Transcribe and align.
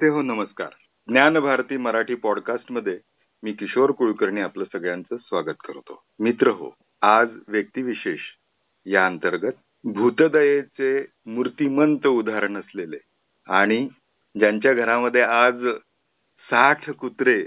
श्रोते 0.00 0.14
हो 0.14 0.20
नमस्कार. 0.22 0.68
ज्ञान 1.08 1.38
भारती 1.38 1.76
मराठी 1.76 2.14
पॉडकास्टमध्ये 2.14 2.96
मी 3.42 3.52
किशोर 3.52 3.90
कुलकर्णी 3.90 4.40
आपलं 4.40 4.64
सगळ्यांचं 4.72 5.16
स्वागत 5.16 5.60
करतो. 5.64 6.00
मित्र 6.20 6.50
हो 6.50 6.68
आज 7.02 7.34
व्यक्तिविशेष 7.48 8.20
या 8.86 9.04
अंतर्गत 9.06 9.58
भूतदयेचे 9.84 11.04
मूर्तिमंत 11.26 12.06
उदाहरण 12.06 12.56
असलेले 12.56 12.98
आणि 13.46 13.88
ज्यांच्या 14.34 14.72
घरामध्ये 14.72 15.22
आज 15.22 15.66
साठ 16.50 16.90
कुत्रे 16.90 17.42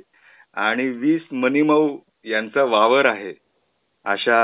आणि 0.67 0.87
वीस 0.89 1.33
मनीमऊ 1.33 1.97
यांचा 2.25 2.63
वावर 2.75 3.05
आहे 3.05 3.33
अशा 4.05 4.39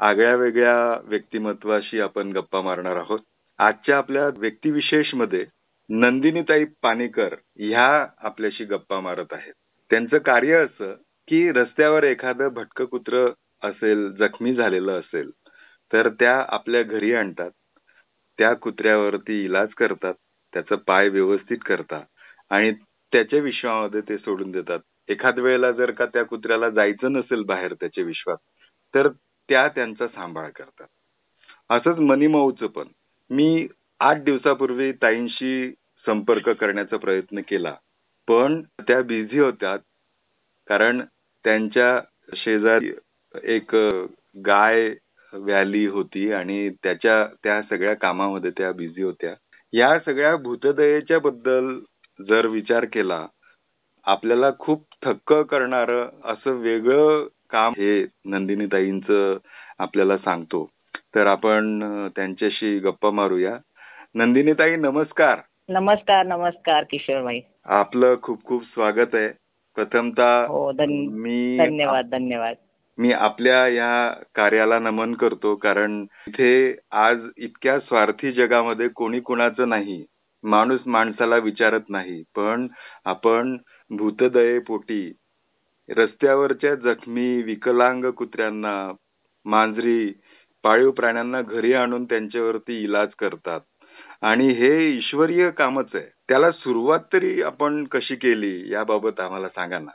आगळ्या 0.00 0.36
वेगळ्या 0.36 1.00
व्यक्तिमत्वाशी 1.04 2.00
आपण 2.00 2.32
गप्पा 2.32 2.60
मारणार 2.60 2.96
आहोत. 2.96 3.20
आजच्या 3.58 3.98
आपल्या 3.98 4.28
व्यक्तिविशेषमध्ये 4.36 5.44
नंदिनीताई 5.90 6.64
पानेकर 6.82 7.34
ह्या 7.58 8.06
आपल्याशी 8.18 8.64
गप्पा 8.64 8.98
मारत 9.00 9.32
आहेत. 9.32 9.52
त्यांचं 9.90 10.18
कार्य 10.18 10.56
असं 10.56 10.92
की 11.28 11.50
रस्त्यावर 11.52 12.04
एखादं 12.04 12.48
भटकं 12.48 12.84
कुत्र 12.84 13.26
असेल 13.62 14.10
जखमी 14.12 14.54
झालेलं 14.54 14.98
असेल 15.00 15.30
तर 15.92 16.08
त्या 16.08 16.34
आपल्या 16.48 16.82
घरी 16.82 17.12
आणतात. 17.14 17.50
त्या 18.38 18.52
कुत्र्यावरती 18.54 19.44
इलाज 19.44 19.68
करतात 19.68 20.14
त्याचं 20.52 20.76
पाय 20.76 21.08
व्यवस्थित 21.08 21.58
करतात 21.66 22.04
आणि 22.50 22.72
त्याच्या 23.12 23.40
विश्वामध्ये 23.40 24.00
ते 24.00 24.18
सोडून 24.18 24.50
देतात. 24.50 24.78
एखाद 25.08 25.38
वेळेला 25.38 25.70
जर 25.72 25.90
का 25.90 26.06
त्या 26.06 26.24
कुत्र्याला 26.24 26.70
जायचं 26.70 27.12
नसेल 27.12 27.42
बाहेर 27.42 27.74
त्याच्या 27.74 28.04
विश्वात 28.04 28.36
तर 28.94 29.08
त्या 29.48 29.66
त्यांचा 29.68 30.06
सांभाळ 30.08 30.50
करतात. 30.50 30.86
असंच 31.70 31.98
मनीमाऊचं 31.98 32.66
पण. 32.66 32.88
मी 33.30 33.66
आठ 34.00 34.22
दिवसापूर्वी 34.24 34.90
ताईंशी 35.02 35.70
संपर्क 36.04 36.48
करण्याचा 36.48 36.96
प्रयत्न 36.96 37.40
केला. 37.48 37.74
पण 38.28 38.60
त्या 38.88 39.00
बिझी 39.02 39.38
होत्या 39.38 39.76
कारण 40.68 41.00
त्यांच्या 41.44 41.98
शेजारी 42.36 42.90
एक 43.54 43.74
गाय 44.46 44.88
व्हॅली 45.32 45.86
होती 45.86 46.30
आणि 46.32 46.68
त्याच्या 46.82 47.24
त्या 47.44 47.60
सगळ्या 47.62 47.94
कामामध्ये 47.94 48.50
त्या 48.58 48.72
बिझी 48.72 49.02
होत्या. 49.02 49.34
या 49.72 49.98
सगळ्या 49.98 50.36
भूतदयेच्या 50.36 51.18
बद्दल 51.18 51.78
जर 52.18 52.46
विचार 52.46 52.84
केला 52.84 53.26
आपल्याला 54.06 54.50
खूप 54.58 54.84
थक्क 55.04 55.32
करणार 55.50 55.90
असं 56.24 56.58
वेगळं 56.60 57.26
काम 57.50 57.72
हे 57.78 58.04
नंदिनी 58.24 58.66
ताईंच 58.66 59.10
आपल्याला 59.78 60.16
सांगतो. 60.18 60.68
तर 61.14 61.26
आपण 61.26 61.80
त्यांच्याशी 62.16 62.78
गप्पा 62.78 63.10
मारूया. 63.10 63.56
नंदिनीताई 64.14 64.76
नमस्कार. 64.76 65.40
नमस्कार 65.68 66.26
नमस्कार 66.26 66.84
किशोर 66.90 67.22
भाई 67.22 67.40
आपलं 67.64 68.14
खूप 68.22 68.44
खूप 68.44 68.62
स्वागत 68.62 69.14
आहे. 69.14 69.28
प्रथमतः 69.74 70.46
हो 70.46 70.72
मी 70.78 71.58
धन्यवाद 71.58 72.08
धन्यवाद. 72.10 72.56
मी 72.98 73.12
आपल्या 73.12 73.68
या 73.68 74.12
कार्याला 74.34 74.78
नमन 74.78 75.14
करतो 75.14 75.54
कारण 75.54 76.04
इथे 76.28 76.76
आज 76.90 77.18
इतक्या 77.36 77.78
स्वार्थी 77.78 78.32
जगामध्ये 78.32 78.88
कोणी 78.88 79.20
कुणाचं 79.20 79.68
नाही. 79.68 80.04
माणूस 80.42 80.80
माणसाला 80.86 81.36
विचारत 81.36 81.88
नाही. 81.88 82.22
पण 82.36 82.66
आपण 83.04 83.56
भूतदयेपोटी 83.90 85.12
रस्त्यावरच्या 85.88 86.74
जखमी 86.74 87.42
विकलांग 87.42 88.04
कुत्र्यांना 88.04 88.92
मांजरी 89.44 90.12
पाळीव 90.62 90.90
प्राण्यांना 90.90 91.42
घरी 91.42 91.72
आणून 91.72 92.04
त्यांच्यावरती 92.04 92.82
इलाज 92.84 93.08
करतात. 93.18 93.60
आणि 94.22 94.48
हे 94.48 94.88
ईश्वरीय 94.96 95.50
कामच 95.50 95.86
आहे. 95.94 96.04
त्याला 96.28 96.50
सुरुवात 96.50 96.98
तरी 97.12 97.42
आपण 97.42 97.84
कशी 97.84 98.14
केली 98.14 98.72
याबाबत 98.72 99.20
आम्हाला 99.20 99.48
सांगा 99.48 99.78
ना. 99.78 99.90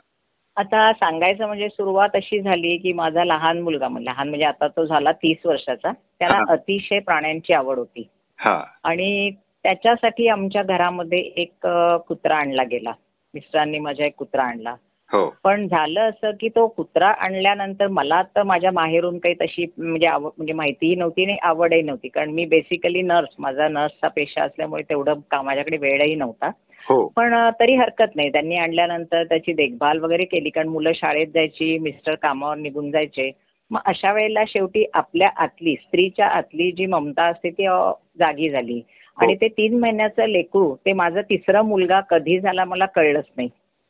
आता 0.56 0.92
सांगायचं 0.92 1.46
म्हणजे 1.46 1.68
सुरुवात 1.68 2.08
अशी 2.14 2.40
झाली 2.40 2.76
की 2.76 2.92
माझा 2.92 3.24
लहान 3.24 3.60
मुलगा 3.60 3.88
म्हणजे 3.88 4.10
लहान 4.10 4.28
म्हणजे 4.28 4.46
आता 4.46 4.68
तो 4.68 4.84
झाला 4.84 5.12
तीस 5.12 5.46
वर्षाचा 5.46 5.92
त्याला. 6.18 6.52
अतिशय 6.52 6.98
प्राण्यांची 6.98 7.52
आवड 7.52 7.78
होती. 7.78 8.08
हा. 8.38 8.64
आणि 8.84 9.30
त्याच्यासाठी 9.62 10.28
आमच्या 10.28 10.62
घरामध्ये 10.62 11.18
एक 11.18 11.66
कुत्रा 12.08 12.36
आणला 12.36 12.62
गेला. 12.62 12.92
मिस्टरांनी 13.34 13.78
माझ्या 13.78 14.06
एक 14.06 14.14
कुत्रा 14.14 14.42
आणला. 14.42 14.74
हो. 15.10 15.28
पण 15.44 15.66
झालं 15.68 16.00
असं 16.00 16.30
की 16.40 16.48
तो 16.48 16.66
कुत्रा 16.68 17.08
आणल्यानंतर 17.08 17.86
मला 17.88 18.20
तर 18.36 18.42
माझ्या 18.42 18.70
माहेरून 18.72 19.18
काही 19.18 19.34
तशी 19.40 19.66
म्हणजे 19.78 20.06
आवड 20.06 20.30
म्हणजे 20.36 20.52
माहितीही 20.52 20.94
नव्हती 20.94 21.24
आणि 21.24 21.36
आवडही 21.42 21.82
नव्हती. 21.82 22.08
कारण 22.08 22.30
मी 22.30 22.44
बेसिकली 22.44 23.02
नर्स 23.02 23.34
माझा 23.38 23.68
नर्सचा 23.68 24.08
पेशा 24.08 24.44
असल्यामुळे 24.44 24.82
तेवढं 24.82 25.20
का 25.30 25.42
माझ्याकडे 25.42 25.76
वेळही 25.76 26.14
नव्हता. 26.14 26.50
हो. 26.82 27.06
पण 27.16 27.34
तरी 27.60 27.74
हरकत 27.74 28.16
नाही. 28.16 28.30
त्यांनी 28.32 28.54
आणल्यानंतर 28.54 29.24
त्याची 29.24 29.52
देखभाल 29.52 29.98
वगैरे 29.98 30.24
केली. 30.24 30.50
कारण 30.50 30.68
मुलं 30.68 30.92
शाळेत 30.94 31.26
जायची 31.26 31.78
मिस्टर 31.78 32.14
कामावर 32.14 32.56
निघून 32.56 32.90
जायचे. 32.90 33.30
मग 33.70 33.80
अशा 33.86 34.12
वेळेला 34.12 34.42
शेवटी 34.48 34.84
आपल्या 34.94 35.28
आतली 35.36 35.74
स्त्रीच्या 35.76 36.26
आतली 36.28 36.70
जी 36.72 36.86
ममता 36.86 37.24
असते 37.24 37.50
ती 37.50 37.66
अ, 37.66 37.78
जागी 38.18 38.50
झाली. 38.50 38.80
आणि 39.18 39.34
ते 39.34 39.48
तीन 39.48 39.78
महिन्याचं 39.80 40.26
लेकरू 40.26 40.74
ते 40.86 40.92
माझा 40.92 41.20
तिसरा 41.20 41.62
मुलगा 41.62 42.00
कधी 42.00 42.38
झाला 42.40 42.64
मला 42.64 42.86
कळलंच 42.86 43.24
नाही. 43.36 43.48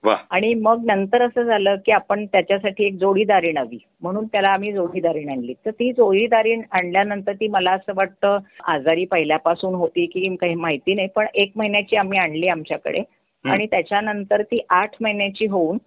आणि 0.08 0.52
मग 0.54 0.84
नंतर 0.86 1.22
असं 1.22 1.42
झालं 1.42 1.76
की 1.86 1.92
आपण 1.92 2.24
त्याच्यासाठी 2.26 2.84
एक 2.84 2.94
जोडीदारीण 2.94 3.58
हवी 3.58 3.78
म्हणून 4.00 4.26
त्याला 4.26 4.48
आम्ही 4.48 4.72
जोडीदारीण 4.72 5.28
आणली. 5.28 5.54
तर 5.66 5.70
ती 5.70 5.92
जोडीदारीण 5.92 6.62
आणल्यानंतर 6.70 7.32
ती 7.32 7.48
मला 7.48 7.72
असं 7.72 7.92
वाटतं 7.96 8.38
आजारी 8.64 9.04
पहिल्यापासून 9.04 9.74
होती 9.74 10.06
की 10.06 10.34
काही 10.36 10.54
माहिती 10.54 10.94
नाही 10.94 11.08
पण 11.08 11.26
एक 11.34 11.52
महिन्याची 11.56 11.96
आम्ही 11.96 12.18
आणली 12.18 12.48
आमच्याकडे. 12.48 13.02
आणि 13.44 13.66
त्याच्यानंतर 13.66 14.42
ती 14.42 14.58
आठ 14.70 14.94
महिन्याची 15.00 15.46
होऊन 15.46 15.78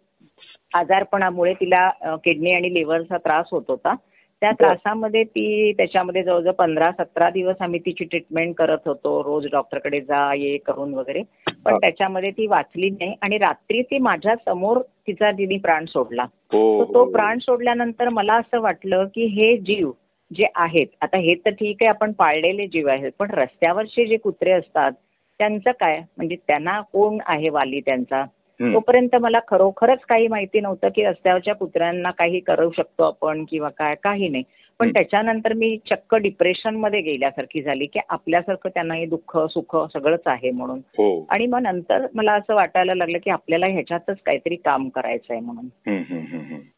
आजारपणामुळे 0.74 1.54
तिला 1.54 1.90
किडनी 2.24 2.54
आणि 2.56 2.74
लिव्हरचा 2.74 3.18
त्रास 3.18 3.46
होत 3.52 3.64
होता. 3.68 3.96
त्या. 4.42 4.52
त्रासामध्ये 4.52 5.24
ती 5.26 5.72
त्याच्यामध्ये 5.78 6.24
जवळजवळ 6.24 6.52
पंधरा 6.54 6.92
सतरा 6.94 7.30
दिवस 7.30 7.56
आम्ही 7.62 7.80
तिची 7.80 8.04
ट्रीटमेंट 8.04 8.54
करत 8.56 8.88
होतो 8.88 9.22
रोज 9.24 9.48
डॉक्टरकडे 9.52 10.00
जा 10.00 10.34
ये 10.34 10.58
करून 10.58 10.94
वगैरे 10.94 11.22
पण 11.66 11.72
हा. 11.72 11.78
त्याच्यामध्ये 11.78 12.32
ती 12.32 12.48
वाचली 12.48 12.90
नाही 12.90 13.16
आणि 13.22 13.38
रात्री 13.38 13.82
ती 13.82 13.98
माझ्यासमोर 14.00 14.82
तिचा 15.08 15.32
तिने 15.32 15.58
प्राण 15.58 15.86
सोडला 15.86 16.24
हो 16.54 16.84
तर 16.84 16.94
तो 16.94 17.04
प्राण 17.12 17.40
सोडल्यानंतर 17.40 18.10
मला 18.10 18.34
असं 18.34 18.62
वाटलं 18.62 19.06
की 19.06 19.26
हे 19.34 19.56
जीव 19.58 19.92
जे 20.32 20.48
आहेत 20.56 20.88
आता 21.02 21.18
हे 21.18 21.34
तर 21.36 21.50
ठीक 21.50 21.78
आहे 21.82 21.90
आपण 21.90 22.12
पाळलेले 22.12 22.68
जीव 22.68 22.88
आहेत 22.90 23.12
पण 23.20 23.32
रस्त्यावरचे 23.32 24.06
जे 24.06 24.18
कुत्रे 24.18 24.52
असतात 24.52 24.92
त्यांचं 25.40 25.72
काय 25.72 26.00
म्हणजे 26.18 26.36
त्यांना 26.48 26.80
कोण 26.94 27.18
आहे 27.26 27.50
वाली 27.50 27.80
त्यांचा. 27.80 28.24
तोपर्यंत 28.62 29.16
मला 29.16 29.40
खरोखरच 29.48 30.00
काही 30.00 30.28
माहिती 30.28 30.60
नव्हतं 30.60 30.88
की 30.88 31.04
रस्त्यावरच्या 31.04 31.56
कुत्र्यांना 31.56 32.12
काही 32.12 32.40
करू 32.40 32.72
शकतो 32.78 33.04
आपण 33.04 33.46
किंवा 33.50 33.70
काय 33.70 33.96
काही 34.04 34.30
नाही. 34.30 34.44
पण 34.80 34.86
हं. 34.86 34.92
त्याच्यानंतर 34.92 35.54
मी 35.54 35.78
चक्क 35.90 36.16
डिप्रेशनमध्ये 36.16 37.02
गेल्यासारखी 37.02 37.62
झाली 37.62 37.86
की 37.86 38.00
आपल्यासारखं 38.10 38.70
त्यांनाही 38.70 39.06
दुःख 39.06 39.38
सुख 39.38 39.78
सगळंच 39.94 40.20
आहे 40.26 40.52
म्हणून. 40.52 40.78
हो. 40.78 41.26
आणि 41.30 41.48
मग 41.48 41.60
नंतर 41.62 42.06
मला 42.14 42.34
असं 42.34 42.56
वाटायला 42.56 42.96
लागलं 42.96 43.18
की 43.18 43.30
आपल्याला 43.30 43.66
ह्याच्यातच 43.70 44.18
काहीतरी 44.26 44.56
काम 44.56 44.90
करायचं 44.90 45.34
आहे 45.34 45.42
म्हणून. 45.42 45.66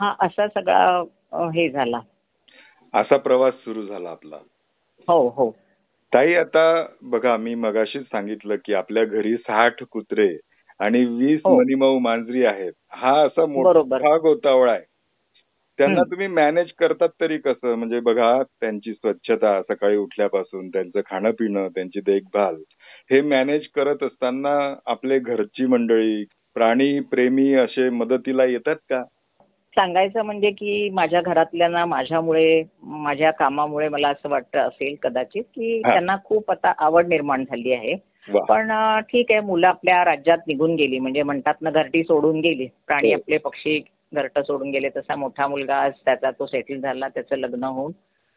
हा 0.02 0.16
असा 0.20 0.48
सगळा 0.48 1.04
हे 1.50 1.70
झाला. 1.70 2.00
असा 2.94 3.18
प्रवास 3.18 3.54
सुरू 3.54 3.86
झाला 3.86 4.10
आपला. 4.10 4.38
हो 5.08 5.30
हो. 5.30 5.52
ताई 6.14 6.34
आता 6.34 6.86
बघा 7.02 7.38
मी 7.38 7.56
मगाशीच 7.56 8.04
सांगितलं 8.04 8.56
की 8.66 8.74
आपल्या 8.74 9.06
घरी 9.06 9.36
साठ 9.36 9.84
कुत्रे 9.84 10.38
आणि 10.82 11.04
वीस 11.08 11.40
हो. 11.46 11.56
मनीमाऊ 11.56 12.00
मांजरी 12.00 12.44
आहेत 12.46 12.74
हा 12.94 13.12
असा. 13.24 13.46
मोठा 13.48 14.16
गोतावळा 14.18 14.72
आहे 14.72 14.90
त्यांना. 15.80 16.04
तुम्ही 16.04 16.28
मॅनेज 16.30 16.72
करतात 16.80 17.10
तरी 17.22 17.38
कसं 17.40 17.76
म्हणजे 17.76 18.00
बघा 18.02 18.32
त्यांची 18.44 18.94
स्वच्छता 18.94 19.62
सकाळी 19.64 19.98
उठल्यापासून 19.98 20.68
त्यांचं 20.70 21.02
खाणं 21.06 21.32
पिणं 21.32 21.68
त्यांची 21.76 22.00
देखभाल 22.02 22.56
हे 23.10 23.22
मॅनेज 23.24 23.68
करत 23.76 24.04
असताना 24.04 24.58
आपले 24.86 25.20
घरची 25.20 25.66
मंडळी 25.66 26.24
प्राणी 26.56 27.00
प्रेमी 27.12 27.54
असे 27.56 27.90
मदतीला 27.92 28.46
येतात 28.46 28.76
का 28.90 29.04
सांगायचं 29.78 30.22
म्हणजे 30.22 30.50
की 30.52 30.90
माझ्या 30.94 31.22
घरातल्यांना 31.22 31.86
माझ्यामुळे 31.86 32.64
माझ्या 32.84 33.32
कामामुळे 33.32 33.88
मला 33.90 34.08
असं 34.10 34.30
वाटतं 34.30 34.60
असेल 34.60 34.96
कदाचित 35.04 35.44
की. 35.46 35.82
त्यांना 35.82 36.16
खूप 36.26 36.52
आता 36.52 36.74
आवड 36.78 37.08
निर्माण 37.08 37.44
झाली 37.44 37.74
आहे 37.74 37.96
पण 38.30 38.72
ठीक 39.02 39.32
आहे 39.32 39.40
मुलं 39.40 39.68
आपल्या 39.68 40.04
राज्यात 40.06 40.38
निघून 40.48 40.76
गेली. 40.76 41.00
म्हणजे 41.00 41.24
म्हणतात 41.24 41.54
ना 41.62 41.70
घरटी 41.70 42.04
सोडून 42.04 42.40
गेली. 42.40 42.68
प्राणी 42.88 43.14
हो. 43.14 43.20
आपले 43.20 43.38
पक्षी 43.38 43.80
घरट 44.14 44.40
सोडून 44.40 44.70
गेले. 44.72 44.90
तसा 44.90 45.16
मोठा 45.16 45.48
मुलगा 45.48 45.76
आज 45.76 45.92
त्याचा 46.06 46.32
तो 46.32 46.46
सेटल 46.46 46.80
झाला. 46.80 47.08
त्याचं 47.08 47.36
लग्न 47.36 47.64
होऊन 47.64 47.92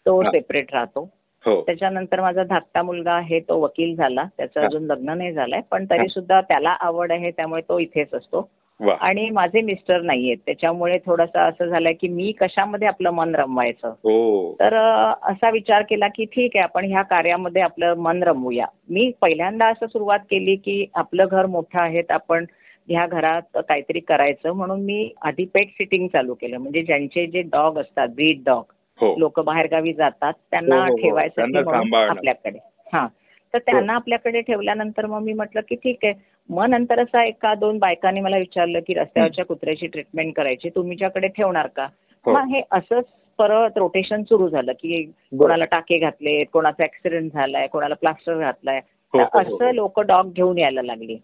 तो. 0.06 0.22
सेपरेट 0.22 0.74
राहतो. 0.74 1.10
हो. 1.44 1.60
त्याच्यानंतर 1.62 2.20
माझा 2.20 2.42
धाकटा 2.42 2.82
मुलगा 2.82 3.12
आहे 3.12 3.40
तो 3.40 3.60
वकील 3.60 3.94
झाला. 3.96 4.24
त्याचं. 4.36 4.60
अजून 4.60 4.82
लग्न 4.82 5.18
नाही 5.18 5.32
झालंय. 5.32 5.60
पण. 5.70 5.84
तरी 5.90 6.08
सुद्धा 6.08 6.40
त्याला 6.40 6.70
आवड 6.70 7.12
आहे. 7.12 7.30
त्यामुळे 7.30 7.62
तो 7.62 7.78
इथेच 7.78 8.14
असतो. 8.14 8.48
वा. 8.80 8.94
आणि 9.00 9.30
माझे 9.30 9.60
मिस्टर 9.60 10.00
नाहीयेत. 10.00 10.36
त्याच्यामुळे 10.46 10.98
थोडंसं 11.06 11.38
असं 11.38 11.66
झालं 11.66 11.90
की 12.00 12.08
मी 12.08 12.32
कशामध्ये 12.32 12.88
आपलं 12.88 13.10
मन 13.10 13.34
रमवायचं. 13.34 13.88
हो. 13.88 14.52
तर 14.60 14.74
अ, 14.74 15.12
असा 15.22 15.50
विचार 15.50 15.82
केला 15.82 16.08
की 16.08 16.24
ठीक 16.24 16.50
आहे 16.54 16.62
आपण 16.64 16.84
ह्या 16.84 17.02
कार्यामध्ये 17.02 17.62
आपलं 17.62 17.94
मन 17.94 18.22
रमवूया. 18.22 18.66
मी 18.90 19.12
पहिल्यांदा 19.20 19.68
असं 19.68 19.86
सुरुवात 19.86 20.18
केली 20.18 20.56
की 20.56 20.86
आपलं 20.94 21.26
घर 21.30 21.46
मोठं 21.46 21.82
आहे 21.82 22.02
तर 22.02 22.14
आपण 22.14 22.44
ह्या 22.88 23.06
घरात 23.06 23.42
काहीतरी 23.54 24.00
करायचं 24.00 24.52
म्हणून 24.52 24.80
मी 24.80 25.12
आधी 25.22 25.44
पेट 25.44 25.66
सिटिंग 25.66 26.08
चालू 26.08 26.34
केलं. 26.34 26.58
म्हणजे 26.58 26.82
ज्यांचे 26.82 27.26
जे 27.26 27.42
डॉग 27.42 27.78
असतात 27.78 28.08
ब्रीड 28.08 28.42
डॉग 28.44 28.64
हो. 29.00 29.14
लोक 29.18 29.40
बाहेरगावी 29.40 29.92
जातात 29.92 30.32
त्यांना 30.50 30.74
हो, 30.74 30.80
हो, 30.82 30.90
हो. 30.90 30.96
ठेवायसाठी 30.96 31.52
त्यांना 31.52 31.60
म्हणून 31.60 31.82
सांभाळणं. 31.82 32.10
आपल्याकडे. 32.10 32.58
हा. 32.92 33.06
तर 33.54 33.58
त्यांना 33.58 33.92
आपल्याकडे 33.94 34.40
ठेवल्यानंतर 34.40 35.06
मग 35.06 35.22
मी 35.22 35.32
म्हटलं 35.32 35.60
की 35.60 35.74
ठीक 35.74 35.98
आहे. 36.04 36.12
मग 36.48 36.66
नंतर 36.68 37.00
असा 37.00 37.22
एका 37.22 37.54
दोन 37.54 37.78
बायकांनी 37.78 38.20
मला 38.20 38.36
विचारलं 38.36 38.78
की 38.78 38.94
रस्त्यावरच्या 38.94 39.44
कुत्र्याची 39.44 39.86
ट्रीटमेंट 39.86 40.34
करायची 40.34 40.68
तुमच्याकडे 40.68 41.28
ठेवणार 41.28 41.66
का? 41.66 41.88
हो. 42.24 42.32
मग 42.32 42.48
हे 42.48 42.62
असंच 42.70 43.04
परत 43.38 43.70
रोटेशन 43.76 44.22
सुरू 44.22 44.48
झालं 44.48 44.72
की 44.72 45.02
कोणाला 45.38 45.64
टाके 45.64 45.98
घातले 45.98 46.44
कोणाचा 46.44 46.84
ऍक्सिडेंट 46.84 47.32
झालाय 47.32 47.66
कोणाला 47.66 47.94
प्लास्टर 47.94 48.38
घातलाय. 48.38 48.80
हो, 49.12 49.18
तर 49.18 49.38
हो, 49.38 49.48
हो. 49.48 49.54
असं 49.54 49.74
लोक 49.74 50.00
डॉग 50.00 50.32
घेऊन 50.32 50.58
यायला 50.58 50.82
लागली. 50.82 51.18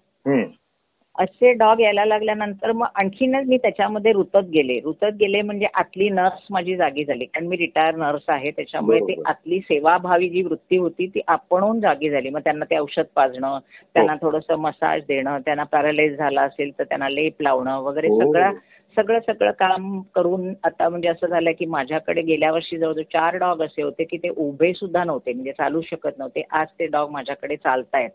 असे 1.18 1.52
डॉग 1.52 1.80
यायला 1.80 2.04
लागल्यानंतर 2.04 2.72
मग 2.72 2.86
आणखीनच 2.94 3.46
मी 3.46 3.56
त्याच्यामध्ये 3.56 4.12
रुतत 4.12 4.36
गेले. 4.36 4.78
रुतत 4.80 5.16
गेले 5.20 5.42
म्हणजे 5.42 5.66
आतली 5.74 6.08
नर्स 6.08 6.46
माझी 6.50 6.76
जागी 6.76 7.04
झाली. 7.04 7.24
कारण 7.24 7.46
मी 7.46 7.56
रिटायर 7.56 7.94
नर्स 7.94 8.22
आहे 8.28 8.50
त्याच्यामुळे 8.50 8.98
ती. 9.00 9.14
आतली 9.26 9.60
सेवाभावी 9.60 10.28
जी 10.28 10.42
वृत्ती 10.42 10.76
होती 10.76 11.06
ती 11.06 11.20
आपणहून 11.26 11.80
जागी 11.80 12.10
झाली. 12.10 12.30
मग 12.30 12.40
त्यांना 12.40 12.64
ते 12.64 12.78
औषध 12.78 13.04
पाजणं 13.14 13.58
त्यांना 13.94 14.14
थोडंसं 14.22 14.58
मसाज 14.58 15.02
देणं 15.08 15.38
त्यांना 15.38 15.64
पॅरालाइज 15.64 16.16
झाला 16.16 16.42
असेल 16.42 16.70
तर 16.78 16.84
त्यांना 16.84 17.08
लेप 17.08 17.42
लावणं 17.42 17.78
वगैरे 17.78 18.08
हो. 18.08 18.20
सगळं 18.20 18.52
सगळं 18.96 19.18
सगळं 19.20 19.50
काम 19.50 20.00
करून 20.14 20.52
आता 20.64 20.88
म्हणजे 20.88 21.08
असं 21.08 21.26
झालं 21.26 21.50
की 21.58 21.66
माझ्याकडे 21.66 22.22
गेल्या 22.22 22.52
वर्षी 22.52 22.78
जवळजवळ 22.78 23.02
चार 23.02 23.36
डॉग 23.36 23.62
असे 23.62 23.82
होते 23.82 24.04
की 24.04 24.16
ते 24.16 24.28
उभे 24.28 24.72
सुद्धा 24.72 25.04
नव्हते. 25.04 25.32
म्हणजे 25.32 25.52
चालू 25.52 25.80
शकत 25.80 26.18
नव्हते. 26.18 26.42
आज 26.50 26.66
ते 26.78 26.86
डॉग 26.86 27.10
माझ्याकडे 27.10 27.56
चालतायत. 27.56 28.10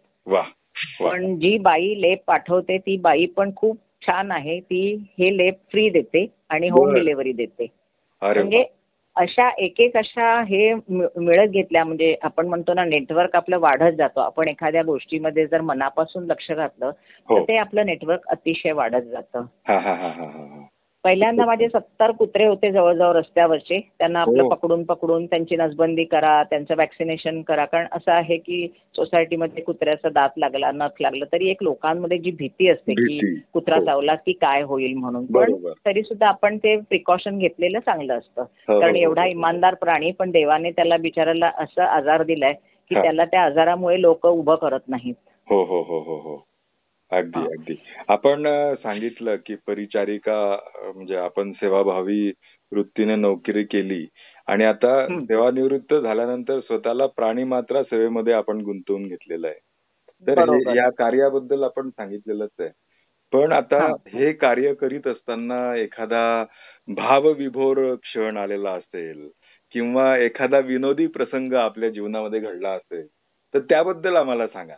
पण 1.00 1.36
जी 1.36 1.58
बाई 1.58 2.02
लेप 2.02 2.24
पाठवते 2.28 2.78
ती 2.78 2.98
बाई 2.98 3.26
पण 3.26 3.52
खूप 3.56 3.78
छान 4.08 4.32
आहे. 4.32 4.60
ती 4.60 4.96
हे 5.20 5.38
लेप 5.38 5.58
फ्री 5.72 5.90
देते 5.90 6.26
आणि 6.50 6.68
होम 6.68 6.86
बरं. 6.86 6.94
डिलिव्हरी 6.94 7.34
देते. 7.34 7.68
अरे 8.22 8.40
म्हणजे 8.40 8.66
अशा 9.16 9.50
एक 9.58 9.80
एक 9.80 9.98
अशा 9.98 10.44
हे 10.44 10.74
मि- 10.74 11.08
मिळत 11.18 11.48
घेतल्या 11.48 11.84
म्हणजे 11.84 12.16
आपण 12.22 12.48
म्हणतो 12.48 12.74
ना 12.74 12.86
नेटवर्क 12.86 13.36
आपलं 13.36 13.60
वाढत 13.60 13.92
जातो. 13.98 14.20
आपण 14.20 14.48
एखाद्या 14.48 14.84
गोष्टीमध्ये 14.84 15.46
जर 15.48 15.62
मनापासून 15.62 16.26
लक्ष 16.26 16.52
घातलं 16.52 16.92
हो. 17.30 17.40
तर 17.40 17.44
ते 17.44 17.58
आपलं 17.58 17.86
नेटवर्क 17.86 18.28
अतिशय 18.28 18.72
वाढत 18.72 19.02
जातं. 19.02 19.46
हा 19.68 19.80
हा 19.80 19.94
हा 19.94 20.08
हा 20.08 20.24
हा. 20.24 20.66
पहिल्यांदा 21.06 21.46
माझे 21.48 21.68
सत्तर 21.70 22.12
कुत्रे 22.12 22.46
होते 22.46 22.72
जवळजवळ 22.72 23.16
रस्त्यावरचे 23.16 23.80
त्यांना 24.00 24.20
आपलं 24.20 24.44
हो. 24.44 24.50
पकडून 24.50 24.84
पकडून 24.84 25.26
त्यांची 25.26 25.56
नसबंदी 25.56 26.04
करा 26.04 26.42
त्यांचं 26.44 26.76
वॅक्सिनेशन 26.78 27.42
करा 27.42 27.66
कारण 27.66 27.88
असं 27.92 28.12
आहे 28.12 28.38
की 28.38 28.68
सोसायटीमध्ये 28.96 29.64
कुत्र्याचा 29.64 30.10
दात 30.10 30.38
लागला 30.38 30.72
नख 30.74 31.02
लागलं 31.02 31.26
तरी 31.34 31.50
एक 31.50 31.64
लोकांमध्ये 31.64 32.18
जी 32.18 32.32
भीती 32.32 32.70
असते 32.70 32.94
की 32.94 33.04
भीती. 33.06 33.36
कुत्रा 33.54 33.78
हो. 33.78 33.86
चावला 33.86 34.16
की 34.16 34.34
काय 34.34 34.62
होईल 34.64 34.94
म्हणून 34.96 35.26
पण 35.26 35.34
बरोबर. 35.34 35.72
तरी 35.86 36.04
सुद्धा 36.04 36.28
आपण 36.28 36.58
ते 36.58 36.76
प्रिकॉशन 36.80 37.38
घेतलेलं 37.38 37.80
चांगलं 37.80 38.18
असतं 38.18 38.42
हो, 38.42 38.80
कारण 38.80 38.96
हो, 38.96 39.02
एवढा 39.02 39.24
हो. 39.24 39.30
इमानदार 39.30 39.74
प्राणी 39.76 40.12
पण 40.12 40.32
देवाने 40.32 40.72
त्याला 40.72 40.98
बिचारायला 40.98 41.52
असा 41.58 41.86
आजार 41.96 42.24
दिलाय 42.24 42.54
की 42.92 42.96
हा. 42.96 43.02
त्याला 43.02 43.26
त्या 43.26 43.44
आजारामुळे 43.44 44.02
लोक 44.02 44.26
उभं 44.28 44.56
करत 44.56 44.88
नाहीत 44.88 45.16
हो 45.48 45.64
हो 45.64 45.82
हो 45.82 46.00
हो 46.00 46.18
हो 46.20 46.36
अगदी. 47.16 47.40
अगदी 47.48 47.76
आपण 48.10 48.48
सांगितलं 48.84 49.36
की 49.46 49.56
परिचारिका 49.68 50.38
म्हणजे 50.94 51.16
आपण 51.16 51.52
सेवाभावी 51.52 52.30
वृत्तीने 52.72 53.16
नोकरी 53.16 53.64
केली 53.64 54.06
आणि 54.48 54.64
आता. 54.64 55.06
सेवानिवृत्त 55.08 55.94
झाल्यानंतर 55.94 56.60
स्वतःला 56.60 57.06
प्राणी 57.06 57.44
मात्रा 57.44 57.84
सेवेमध्ये 57.84 58.34
आपण 58.34 58.62
गुंतवून 58.62 59.08
घेतलेलं 59.08 59.48
आहे 59.48 59.60
तर. 60.28 60.76
या 60.76 60.90
कार्याबद्दल 60.90 61.64
आपण 61.64 61.90
सांगितलेलंच 61.90 62.50
आहे 62.60 62.70
पण 63.34 63.52
आता 63.52 63.78
हा. 63.78 63.94
हे 64.10 64.32
कार्य 64.34 64.74
करीत 64.74 65.08
असताना 65.08 65.76
एखादा 65.76 66.44
भावविभोर 66.88 67.80
क्षण 67.96 68.38
आलेला 68.38 68.72
असेल 68.72 69.28
किंवा 69.74 70.18
एखादा 70.18 70.60
विनोदी 70.60 71.08
प्रसंग 71.08 71.54
आपल्या 71.54 71.90
जीवनामध्ये 71.90 72.40
घडला 72.40 72.70
असेल 72.70 73.08
तर 73.54 73.60
त्याबद्दल 73.60 74.16
आम्हाला 74.16 74.48
सांगा 74.48 74.76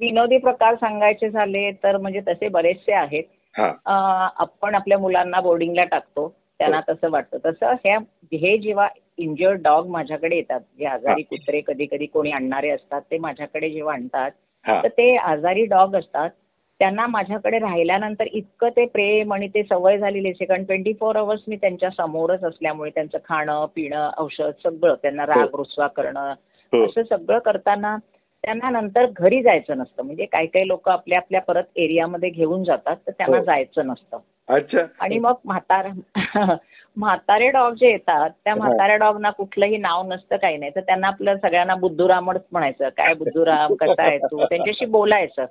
विनोदी 0.00 0.38
प्रकार 0.38 0.74
सांगायचे 0.74 1.30
झाले 1.30 1.70
तर 1.72 1.96
म्हणजे 1.96 2.20
तसे 2.28 2.48
बरेचसे 2.48 2.92
आहेत. 2.92 3.24
हा. 3.54 3.66
अं, 3.66 4.28
आपण 4.36 4.74
आपल्या 4.74 4.98
मुलांना 4.98 5.40
बोर्डिंगला 5.40 5.84
टाकतो. 5.84 6.34
त्यांना 6.58 6.76
हो. 6.76 6.92
तसं 6.92 7.10
वाटतं. 7.10 7.38
तसं 7.44 7.72
ह्या 7.84 7.98
हे 8.32 8.58
जेव्हा 8.58 8.88
इंजर्ड 9.18 9.62
डॉग 9.62 9.86
माझ्याकडे 9.86 10.36
येतात 10.36 10.60
जे 10.78 10.84
आजारी 10.84 11.22
हा. 11.22 11.26
कुत्रे 11.30 11.60
कधी 11.60 11.86
कधी 11.86 12.06
कोणी 12.06 12.30
आणणारे 12.30 12.70
असतात 12.70 13.00
ते 13.10 13.18
माझ्याकडे 13.18 13.70
जेव्हा 13.70 13.94
आणतात 13.94 14.30
हा. 14.64 14.80
तर 14.82 14.88
ते 14.88 15.16
आजारी 15.16 15.64
डॉग 15.64 15.96
असतात. 15.96 16.30
त्यांना 16.78 17.06
माझ्याकडे 17.06 17.58
राहिल्यानंतर 17.58 18.26
इतकं 18.26 18.68
ते 18.68 18.84
प्रेम 18.86 19.32
आणि 19.34 19.48
ते 19.48 19.62
सवय 19.62 19.98
झालेली 19.98 20.30
असते. 20.30 20.44
कारण 20.44 20.64
ट्वेंटी 20.64 20.92
फोर 20.92 21.16
अवर्स 21.16 21.40
मी 21.48 21.56
त्यांच्या 21.56 21.90
समोरच 21.90 22.44
असल्यामुळे 22.44 22.90
त्यांचं 22.90 23.18
खाणं 23.24 23.66
पिणं 23.74 24.10
औषध 24.18 24.50
सगळं 24.62 24.94
त्यांना 25.02 25.26
राग 25.26 25.54
रुसवा 25.54 25.86
करणं 25.86 26.32
हो. 26.72 26.84
असं 26.84 27.02
सगळं 27.02 27.38
करताना 27.38 27.96
त्यांना 28.44 28.70
नंतर 28.70 29.06
घरी 29.16 29.42
जायचं 29.42 29.78
नसतं 29.78 30.02
म्हणजे 30.04 30.24
काही 30.24 30.46
काही 30.46 30.66
लोक 30.68 30.88
आपल्या 30.88 31.18
आपल्या 31.18 31.40
परत 31.40 31.64
एरियामध्ये 31.76 32.30
घेऊन 32.30 32.64
जातात 32.64 32.96
तर 33.06 33.12
त्यांना 33.12 33.36
हो. 33.36 33.44
जायचं 33.44 33.86
नसतं 33.86 34.18
अच्छा 34.48 34.84
आणि 35.00 35.18
मग 35.18 35.34
म्हातारा 35.44 35.90
म्हातारे 36.96 37.48
डॉग 37.50 37.74
जे 37.74 37.90
येतात 37.90 38.30
त्या. 38.44 38.54
म्हाताऱ्या 38.54 38.96
डॉगना 38.96 39.30
कुठलंही 39.30 39.76
नाव 39.76 40.02
नसतं 40.06 40.36
काही 40.36 40.56
नाही 40.56 40.70
तर 40.74 40.80
त्यांना 40.80 41.06
आपलं 41.06 41.36
सगळ्यांना 41.36 41.74
बुद्धुरामच 41.74 42.42
म्हणायचं 42.52 42.88
काय 42.88 43.14
बुद्धुराम 43.14 43.74
कसा 43.74 44.02
आहे 44.02 44.18
तू 44.20 44.44
त्यांच्याशी 44.44 44.86
बोलायचं 44.86 45.44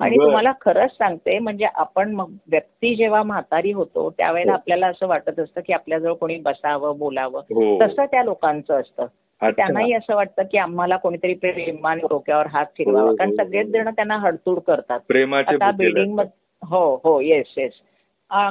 आणि. 0.00 0.16
तुम्हाला 0.16 0.52
खरंच 0.60 0.90
सांगते 0.90 1.38
म्हणजे 1.38 1.66
आपण 1.74 2.12
मग 2.14 2.30
व्यक्ती 2.48 2.94
जेव्हा 2.94 3.22
म्हातारी 3.22 3.72
होतो 3.72 4.08
त्यावेळेला 4.10 4.52
हो. 4.52 4.58
आपल्याला 4.58 4.86
असं 4.86 5.06
वाटत 5.06 5.40
असतं 5.40 5.60
की 5.60 5.72
आपल्याजवळ 5.72 6.14
कोणी 6.14 6.36
बसावं 6.40 6.98
बोलावं 6.98 7.40
हो 7.50 7.78
तसं 7.82 8.04
त्या 8.04 8.22
लोकांचं 8.22 8.80
असतं. 8.80 9.06
त्यांनाही 9.42 9.92
असं 9.92 10.14
वाटतं 10.14 10.42
की 10.42 10.58
आम्हाला 10.58 10.96
कोणीतरी 10.96 11.34
प्रेमाने 11.34 12.00
डोक्यावर 12.10 12.46
हात 12.46 12.66
फिरवावा 12.78 13.10
हो, 13.10 13.16
कारण 13.16 13.30
हो, 13.30 13.36
सगळेच 13.36 13.66
हो. 13.66 13.72
जण 13.72 13.88
त्यांना 13.90 14.16
हडतूड 14.16 14.58
करतात 14.58 15.00
आता 15.48 15.70
बिल्डिंग. 15.70 16.20
हो 16.62 17.00
हो 17.04 17.20
येस 17.20 17.54
येस 17.56 17.72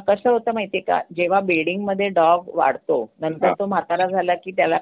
कसं 0.08 0.30
होतं 0.30 0.52
माहितीये 0.52 0.82
का 0.82 1.02
जेव्हा 1.16 1.40
बिल्डिंगमध्ये 1.40 2.10
डॉग 2.10 2.44
वाढतो 2.54 3.10
नंतर 3.20 3.48
हा. 3.48 3.54
तो 3.60 3.66
म्हातारा 3.66 4.08
झाला 4.08 4.36
की 4.36 4.52
त्याला 4.52 4.78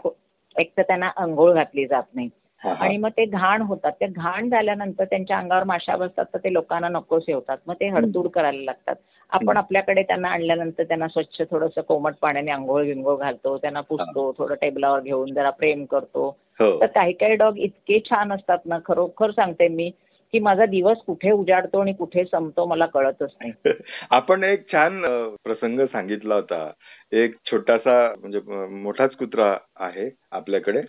एक 0.59 0.71
तर 0.77 0.81
त्यांना 0.81 1.11
आंघोळ 1.15 1.53
घातली 1.53 1.87
जात 1.87 2.03
नाही 2.13 2.27
हा, 2.27 2.37
हा. 2.37 2.42
आणि 2.65 2.97
मग 2.97 3.09
ते 3.09 3.25
घाण 3.25 3.61
होतात. 3.61 3.91
ते 3.91 4.07
घाण 4.07 4.49
झाल्यानंतर 4.49 5.03
त्यांच्या 5.03 5.37
अंगावर 5.37 5.63
माशा 5.63 5.95
बसतात 5.95 6.25
तर 6.33 6.37
ते 6.37 6.53
लोकांना 6.53 6.89
नकोसे 6.89 7.33
होतात 7.33 7.57
मग 7.67 7.73
ते 7.73 7.87
हडतूड 7.87 8.27
करायला 8.27 8.63
लागतात. 8.63 8.95
आपण. 9.29 9.57
आपल्याकडे 9.57 10.03
त्यांना 10.03 10.29
आणल्यानंतर 10.29 10.83
त्यांना 10.83 11.07
स्वच्छ 11.07 11.41
थोडंसं 11.51 11.81
कोमट 11.81 12.13
पाण्याने 12.21 12.51
आंघोळ 12.51 12.83
विंघोळ 12.83 13.15
घालतो. 13.15 13.57
त्यांना 13.57 13.81
पुसतो 13.81 14.33
थोडं 14.37 14.55
टेबलावर 14.55 14.99
घेऊन 14.99 15.33
जरा 15.33 15.49
प्रेम 15.49 15.85
करतो. 15.85 16.37
हो. 16.59 16.81
तर 16.81 16.85
काही 16.85 17.13
काही 17.13 17.35
डॉग 17.35 17.57
इतके 17.57 17.99
छान 17.99 18.31
असतात 18.31 18.57
ना 18.65 18.77
खरोखर 18.85 19.31
सांगते 19.31 19.67
मी 19.67 19.91
की 20.31 20.39
माझा 20.39 20.65
दिवस 20.65 20.97
कुठे 20.97 21.31
उजाडतो 21.31 21.79
आणि 21.79 21.93
कुठे 21.93 22.25
संपतो 22.25 22.65
मला 22.65 22.85
कळतच 22.85 23.33
नाही. 23.41 23.51
आपण 24.11 24.43
एक 24.43 24.71
छान 24.71 25.05
प्रसंग 25.43 25.79
सांगितला 25.79 26.35
होता. 26.35 26.71
एक 27.11 27.35
छोटासा 27.51 28.13
म्हणजे 28.19 28.39
मोठाच 28.69 29.11
कुत्रा 29.11 29.57
आहे 29.75 30.09
आपल्याकडे. 30.31 30.81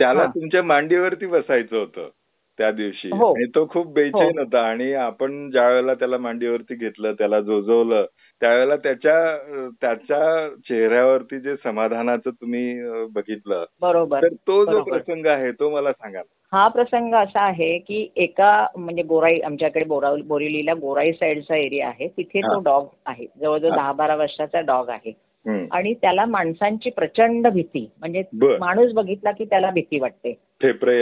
त्याला. 0.00 0.24
तुमच्या 0.26 0.62
मांडीवरती 0.64 1.26
बसायचं 1.26 1.76
होतं 1.76 2.08
त्या 2.58 2.70
दिवशी 2.72 3.08
हो. 3.10 3.28
आणि 3.28 3.44
तो 3.54 3.66
खूप 3.68 3.92
बेचैन 3.94 4.38
हो. 4.38 4.42
होता 4.42 4.60
आणि 4.62 4.92
आपण 4.94 5.50
ज्या 5.50 5.68
वेळेला 5.68 5.94
त्याला 5.94 6.18
मांडीवरती 6.18 6.74
घेतलं 6.76 7.12
त्याला 7.18 7.40
जोजवलं 7.40 8.04
त्यावेळेला 8.42 8.76
त्याच्या 8.76 9.14
त्याच्या 9.80 10.48
चेहऱ्यावरती 10.68 11.38
जे 11.40 11.54
समाधानाचं 11.56 12.30
तुम्ही 12.30 13.06
बघितलं 13.14 13.64
बरोबर 13.82 14.22
तर 14.22 14.34
तो 14.46 14.64
जो. 14.64 14.82
प्रसंग 14.82 15.26
आहे 15.26 15.50
तो 15.52 15.70
मला 15.70 15.92
सांगा 15.92 16.20
हा 16.52 16.66
प्रसंग 16.68 17.14
असा 17.14 17.44
आहे 17.44 17.76
की 17.78 18.06
एका 18.16 18.52
म्हणजे 18.76 19.02
गोराई 19.02 19.38
आमच्याकडे 19.40 19.84
बोरा 19.86 20.10
बोरिवलीला 20.26 20.74
गोराई 20.74 21.12
साईडचा 21.12 21.56
एरिया 21.56 21.88
आहे 21.88 22.08
तिथे 22.08 22.40
तो. 22.42 22.58
डॉग 22.60 22.86
आहे 23.06 23.26
जवळजवळ. 23.40 23.70
दहा 23.70 23.92
बारा 23.92 24.16
वर्षाचा 24.16 24.60
डॉग 24.66 24.88
आहे. 24.88 25.12
आणि 25.46 25.94
त्याला 25.94 26.24
माणसांची 26.24 26.90
प्रचंड 26.90 27.46
भीती. 27.46 27.90
म्हणजे. 27.98 28.22
माणूस 28.58 28.92
बघितला 28.92 29.30
की 29.30 29.44
त्याला 29.44 29.70
भीती 29.70 29.98
वाटते. 30.00 30.32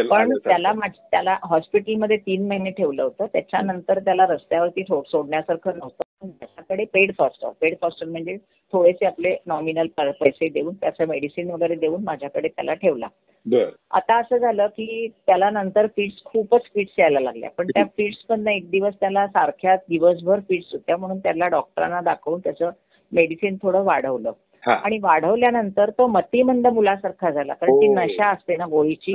पण. 0.08 0.32
त्याला 0.44 0.72
त्याला 1.10 1.36
हॉस्पिटलमध्ये 1.42 2.16
तीन 2.16 2.48
महिने 2.48 2.70
ठेवलं 2.70 3.02
होतं. 3.02 3.26
त्याच्यानंतर 3.32 3.98
त्याला 3.98 4.26
रस्त्यावरती 4.26 4.82
सोडण्यासारखं 4.90 5.78
नव्हतं. 5.78 6.02
त्याच्याकडे 6.28 6.84
पेड 6.84 7.12
फॉस्टर 7.18 7.48
पेड 7.60 7.74
फॉस्टर 7.80 8.06
म्हणजे 8.06 8.36
थोडेसे 8.72 9.06
आपले 9.06 9.36
नॉमिनल 9.46 9.86
पैसे 9.96 10.48
देऊन 10.48 10.74
त्याचं 10.74 11.06
मेडिसिन 11.06 11.50
वगैरे 11.50 11.74
देऊन 11.74 12.04
माझ्याकडे 12.04 12.48
त्याला 12.48 12.74
ठेवला. 12.74 13.06
आता 13.90 14.16
असं 14.20 14.36
झालं 14.36 14.66
की 14.66 15.08
त्याला 15.26 15.50
नंतर 15.50 15.86
फिट्स 15.86 16.24
खूपच 16.24 16.60
फिट्स 16.74 16.94
यायला 16.98 17.20
लागल्या. 17.20 17.50
पण 17.50 17.66
त्या 17.66 17.84
फिट्स 17.84 18.18
पण 18.18 18.48
एक 18.48 18.70
दिवस 18.70 18.94
त्याला 19.00 19.26
सारख्या 19.26 19.76
दिवसभर 19.76 20.40
फिट्स 20.40 20.68
होत्या 20.72 20.96
म्हणून 20.96 21.18
त्याला 21.18 21.48
डॉक्टरांना 21.48 22.00
दाखवून 22.00 22.40
त्याचं 22.40 22.70
मेडिसिन 23.12 23.56
थोडं 23.62 23.84
वाढवलं. 23.84 24.32
आणि 24.66 24.98
वाढवल्यानंतर 25.02 25.90
तो 25.90 26.06
मतिमंद 26.06 26.66
मुलासारखा 26.66 27.30
झाला. 27.30 27.54
कारण 27.54 27.72
ती 27.72 27.86
हो. 27.86 27.94
नशा 27.94 28.32
असते 28.32 28.56
ना 28.56 28.66
गोळीची. 28.66 29.12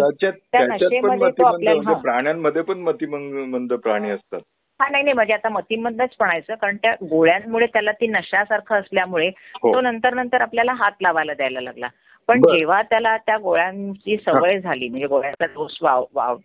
त्या 0.52 0.68
नशेमध्ये 0.68 1.32
तो 1.32 1.44
आपल्याला- 1.44 1.84
म्हणजे. 1.84 2.02
प्राण्यांमध्ये 2.02 2.62
पण 2.62 2.78
मतिमंद 2.80 3.34
मंद 3.34 3.74
प्राणी 3.74 4.10
असतात. 4.10 4.40
हा 4.80 4.88
नाही 4.90 5.04
नाही 5.04 5.14
म्हणजे 5.14 5.34
आता 5.34 5.50
मतिमंदच 5.50 6.16
म्हणायचं 6.20 6.56
कारण 6.56 6.76
त्या 6.76 6.94
गोळ्यांमुळे 7.02 7.66
त्याला 7.68 7.92
ती 7.92 8.08
नशासारखं 8.08 8.76
असल्यामुळे 8.76 9.28
हो 9.56 9.74
तो 9.74 9.82
नंतर 9.82 10.14
नंतर 10.14 10.42
आपल्याला 10.42 10.74
हात 10.74 10.92
लावायला 11.02 11.34
द्यायला 11.34 11.62
लागला 11.62 11.88
पण 12.30 12.40
बरं. 12.42 12.58
जेव्हा 12.58 12.82
त्याला 12.82 13.16
त्या 13.18 13.38
गोळ्यांची 13.38 14.16
सवय 14.18 14.60
झाली 14.60 14.88
म्हणजे 14.90 15.08
गोळ्याचा 15.08 15.46
डोस 15.46 15.78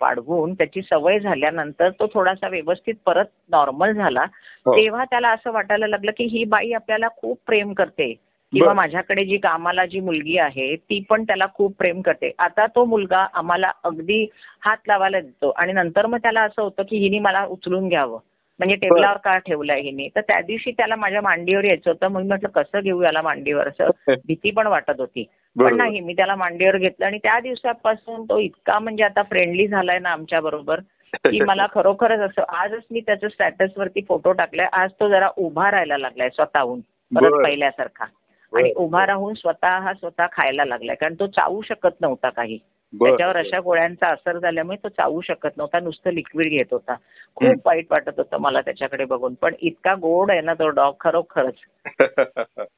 वाढवून 0.01 0.55
त्याची 0.55 0.83
सवय 0.83 1.19
झाल्यानंतर 1.19 1.91
तो 1.91 2.07
थोडासा 2.15 2.49
व्यवस्थित 2.49 2.95
परत 3.07 3.27
नॉर्मल 3.51 3.93
झाला 3.93 4.25
हो. 4.67 4.77
तेव्हा 4.77 5.05
त्याला 5.05 5.29
असं 5.31 5.53
वाटायला 5.53 5.87
लागलं 5.87 6.13
की 6.17 6.25
ही 6.29 6.45
बाई 6.47 6.73
आपल्याला 6.73 7.09
खूप 7.17 7.39
प्रेम 7.47 7.73
करते 7.73 8.15
किंवा. 8.53 8.73
माझ्याकडे 8.75 9.25
जी 9.25 9.37
कामाला 9.37 9.87
जी 9.87 10.01
मुलगी 10.01 10.39
आहे 10.39 10.77
ती 10.77 11.05
पण 11.09 11.23
त्याला 11.23 11.45
खूप 11.55 11.75
प्रेम 11.79 12.01
करते. 12.01 12.33
आता 12.39 12.67
तो 12.67 12.85
मुलगा 12.85 13.27
आम्हाला 13.35 13.73
अगदी 13.85 14.27
हात 14.61 14.77
लावायला 14.89 15.21
देतो 15.21 15.51
आणि 15.51 15.73
नंतर 15.73 16.07
मग 16.07 16.19
त्याला 16.19 16.43
असं 16.43 16.63
होतं 16.63 16.83
की 16.83 16.97
हिने 16.97 17.19
मला 17.19 17.45
उचलून 17.45 17.89
घ्यावं. 17.89 18.19
म्हणजे 18.59 18.75
टेबलावर 18.75 19.17
का 19.17 19.39
ठेवलंय 19.39 19.81
हिने? 19.81 20.09
तर 20.17 20.21
त्या 20.21 20.41
दिवशी 20.41 20.71
त्याला 20.71 20.97
माझ्या 20.97 21.21
मांडीवर 21.21 21.65
यायचं 21.65 21.91
होतं. 21.91 22.09
मग 22.09 22.21
मी 22.21 22.29
म्हटलं 22.29 22.49
कसं 22.49 22.81
घेऊ 22.81 23.03
याला 23.03 23.23
मांडीवर? 23.23 23.69
असं 23.69 23.91
भीती 24.27 24.51
पण 24.51 24.67
वाटत 24.67 24.93
होती. 24.99 25.25
पण. 25.57 25.77
नाही 25.77 26.01
मी 26.01 26.13
त्याला 26.13 26.37
मांडीवर 26.37 26.77
घेतलं 26.77 27.07
आणि 27.07 27.19
त्या 27.19 27.41
दिवसापासून 27.41 28.25
तो 28.25 28.39
इतका 28.39 28.79
म्हणजे 28.79 29.05
आता 29.05 29.23
फ्रेंडली 29.23 29.69
झालाय 29.69 29.99
ना 29.99 30.11
आमच्या 30.11 30.41
बरोबर 30.41 30.81
की 31.13 31.39
मला 31.49 31.67
खरोखरच 31.75 32.19
असं 32.19 32.43
आजच 32.49 32.83
मी 32.91 33.01
त्याच्या 33.01 33.29
स्टॅटस 33.29 33.71
वरती 33.77 34.01
फोटो 34.09 34.33
टाकलाय. 34.33 34.67
आज 34.73 34.91
तो 35.01 35.09
जरा 35.09 35.29
उभा 35.37 35.71
राहायला 35.71 35.99
लागलाय 35.99 36.29
स्वतःहून 36.29 36.81
परत. 36.81 37.45
पहिल्यासारखा. 37.45 38.05
आणि. 38.53 38.73
उभा 38.77 39.07
राहून 39.07 39.35
स्वतः 39.35 39.79
हा 39.79 39.93
स्वतः 39.93 40.27
खायला 40.33 40.65
लागलाय 40.65 40.97
कारण 40.97 41.15
तो 41.15 41.27
चावू 41.27 41.63
शकत 41.63 42.01
नव्हता 42.01 42.29
काही. 42.29 42.59
त्याच्यावर 42.93 43.37
अशा 43.37 43.61
गोळ्यांचा 43.61 44.07
असर 44.07 44.39
झाल्यामुळे 44.39 44.77
तो 44.85 44.89
चावू 44.89 45.21
शकत 45.21 45.57
नव्हता 45.57 45.81
नुसतं 45.81 46.11
लिक्विड 46.11 46.47
घेत 46.49 46.73
होता. 46.73 46.95
खूप 47.35 47.67
वाईट 47.67 47.87
वाटत 47.91 48.19
होतं 48.19 48.39
मला 48.39 48.61
त्याच्याकडे 48.61 49.05
बघून 49.05 49.35
पण 49.35 49.55
इतका 49.61 49.95
गोड 49.95 50.31
आहे 50.31 50.41
ना 50.41 50.55
तो 50.55 50.69
डॉग 50.69 50.95
खरोखरच 51.01 51.55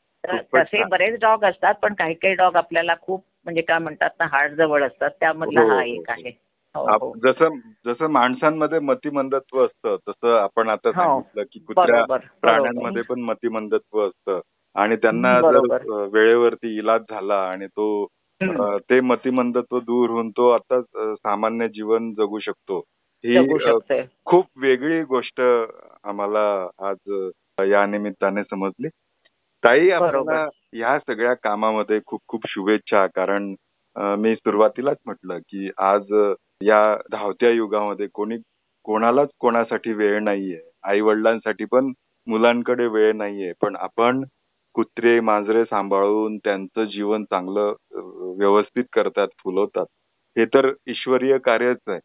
तसे. 0.54 0.84
बरेच 0.84 1.20
डॉग 1.20 1.44
असतात 1.44 1.74
पण 1.74 1.94
काही 1.94 2.14
काही 2.14 2.34
डॉग 2.34 2.56
आपल्याला 2.56 2.94
खूप 3.02 3.24
म्हणजे 3.44 3.62
काय 3.62 3.78
म्हणतात 3.78 4.10
ना 4.18 4.24
हार्ट 4.24 4.52
जवळ 4.52 4.86
असतात 4.86 5.10
त्यामधला 5.20 5.60
हो, 5.60 5.68
हा 5.68 5.74
हो, 5.74 5.80
एक 5.80 6.10
हो. 6.10 6.12
आहे. 6.12 6.32
जसं 7.18 7.56
जसं 7.86 8.06
माणसांमध्ये 8.06 8.78
मतिमंदत्व 8.78 9.64
असतं 9.64 9.96
तसं 10.08 10.36
आपण 10.38 10.68
आता. 10.68 10.92
सांगितलं 10.92 11.42
की 11.52 11.58
कुत्र्या 11.58 12.04
प्राण्यांमध्ये 12.42 13.02
पण 13.02 13.20
मतिमंदत्व 13.20 14.06
असतं 14.08 14.40
आणि 14.76 14.96
त्यांना 14.96 15.40
जर 15.40 16.06
वेळेवरती 16.12 16.76
इलाज 16.78 17.00
झाला 17.10 17.40
आणि 17.50 17.66
तो 17.66 18.06
ते 18.90 19.00
मतिमंदत्व 19.00 19.78
दूर 19.80 20.10
होऊन 20.10 20.30
तो 20.36 20.48
आता 20.50 20.80
सामान्य 21.14 21.66
जीवन 21.68 22.12
जगू 22.18 22.38
शकतो. 22.38 22.78
ही 23.24 23.36
खूप 24.26 24.46
वेगळी 24.56 25.02
गोष्ट 25.04 25.40
आम्हाला 25.40 26.44
आज 26.88 27.12
या 27.70 27.84
निमित्ताने 27.86 28.42
समजली. 28.42 28.88
ताई. 29.62 29.90
आपल्याला 29.90 30.46
या 30.78 30.98
सगळ्या 30.98 31.34
कामामध्ये 31.34 31.98
खूप 32.06 32.20
खूप 32.28 32.46
शुभेच्छा. 32.48 33.06
कारण 33.06 33.54
मी 34.18 34.34
सुरुवातीलाच 34.36 34.96
म्हटलं 35.06 35.38
की 35.38 35.70
आज 35.78 36.12
या 36.62 36.82
धावत्या 37.12 37.50
युगामध्ये 37.50 38.06
कोणी 38.14 38.36
कोणालाच 38.84 39.28
कोणासाठी 39.40 39.92
वेळ 39.92 40.18
नाहीये. 40.22 40.60
आई 40.84 41.00
वडिलांसाठी 41.00 41.64
पण 41.72 41.92
मुलांकडे 42.26 42.86
वेळ 42.86 43.12
नाहीये. 43.16 43.52
पण 43.62 43.76
आपण 43.76 44.22
कुत्रे 44.74 45.18
मांजरे 45.20 45.64
सांभाळून 45.64 46.36
त्यांचं 46.38 46.84
जीवन 46.86 47.24
चांगलं 47.24 47.72
व्यवस्थित 48.38 48.84
करतात 48.92 49.28
फुलवतात 49.38 49.86
हे 50.36 50.44
तर 50.46 50.70
ईश्वरीय 50.86 51.36
कार्यच 51.38 51.78
आहे 51.88 51.98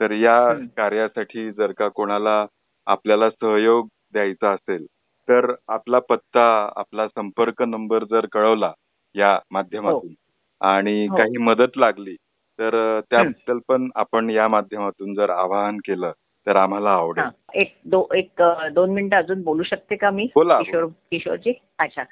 तर 0.00 0.10
या. 0.12 0.36
कार्यासाठी 0.76 1.50
जर 1.52 1.72
का 1.72 1.88
कोणाला 1.88 2.44
आपल्याला 2.86 3.28
सहयोग 3.30 3.86
द्यायचा 4.12 4.50
असेल 4.50 4.86
तर 5.28 5.52
आपला 5.68 5.98
पत्ता 6.08 6.46
आपला 6.76 7.06
संपर्क 7.08 7.62
नंबर 7.64 8.04
जर 8.04 8.26
कळवला 8.32 8.72
या 9.14 9.38
माध्यमातून 9.50 10.12
आणि 10.60 11.06
हो. 11.06 11.16
काही 11.16 11.38
मदत 11.42 11.76
लागली 11.76 12.14
तर 12.58 12.74
त्याबद्दल 13.10 13.58
पण 13.68 13.88
आपण 13.94 14.30
या 14.30 14.48
माध्यमातून 14.48 15.14
जर 15.14 15.30
आवाहन 15.30 15.78
केलं 15.84 16.12
तर 16.46 16.56
आम्हाला 16.56 16.90
आवडेल. 16.90 17.24
हा 17.24 17.30
एक 17.54 17.72
दो 17.84 18.06
एक 18.14 18.42
दोन 18.72 18.90
मिनिटं 18.90 19.16
अजून 19.16 19.42
बोलू 19.42 19.62
शकते 19.62 19.96
का 19.96 20.10
मी? 20.10 20.26
बोला, 20.34 20.58
किशोर 20.58 20.84
किशोरजी? 21.10 21.52
अच्छा. 21.78 22.02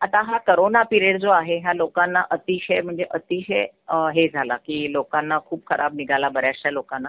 आता 0.00 0.20
हा 0.22 0.38
करोना 0.38 0.82
पिरियड 0.82 1.20
जो 1.20 1.30
आहे 1.30 1.56
ह्या 1.58 1.72
लोकांना 1.72 2.20
अतिशय 2.30 2.80
म्हणजे 2.82 3.04
अतिशय 3.10 3.64
अ, 3.88 3.96
हे 4.14 4.28
झाला 4.28 4.56
की 4.56 4.92
लोकांना 4.92 5.38
खूप 5.46 5.66
खराब 5.66 5.94
निघाला 5.94 6.28
बऱ्याचशा 6.28 6.70
लोकांना. 6.70 7.08